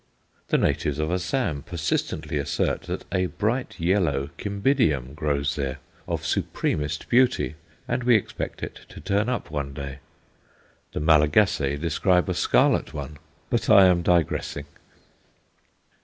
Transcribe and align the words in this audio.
The 0.47 0.57
natives 0.57 0.97
of 0.97 1.11
Assam 1.11 1.61
persistently 1.61 2.39
assert 2.39 2.81
that 2.89 3.05
a 3.11 3.27
bright 3.27 3.79
yellow 3.79 4.31
Cymbidium 4.39 5.13
grows 5.13 5.55
there, 5.55 5.77
of 6.07 6.25
supremest 6.25 7.07
beauty, 7.07 7.53
and 7.87 8.03
we 8.03 8.15
expect 8.15 8.63
it 8.63 8.87
to 8.89 8.99
turn 8.99 9.29
up 9.29 9.51
one 9.51 9.75
day; 9.75 9.99
the 10.93 10.99
Malagasy 10.99 11.77
describe 11.77 12.29
a 12.29 12.33
scarlet 12.33 12.95
one. 12.95 13.19
But 13.51 13.69
I 13.69 13.85
am 13.85 14.01
digressing. 14.01 14.65